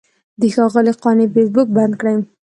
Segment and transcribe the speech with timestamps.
[0.39, 2.15] د ښاغلي قانع فیسبوک بند کړی.